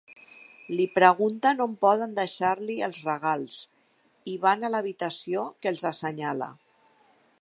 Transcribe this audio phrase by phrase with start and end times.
[0.77, 3.59] Li pregunten on poden deixar-li els regals,
[4.33, 6.49] i van a l'habitació que els assenyala.